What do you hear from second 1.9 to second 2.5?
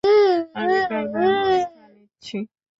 নিচ্ছি।